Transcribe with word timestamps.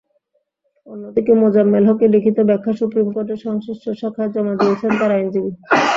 অন্যদিকে 0.87 1.33
মোজাম্মেল 1.41 1.83
হকের 1.89 2.09
লিখিত 2.15 2.37
ব্যাখ্যা 2.49 2.73
সুপ্রিম 2.79 3.07
কোর্টের 3.15 3.39
সংশ্লিষ্ট 3.45 3.85
শাখায় 4.01 4.31
জমা 4.33 4.53
দিয়েছেন 4.59 4.91
তাঁর 4.99 5.11
আইনজীবী। 5.15 5.51